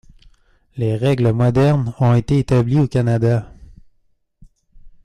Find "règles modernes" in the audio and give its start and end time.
0.97-1.93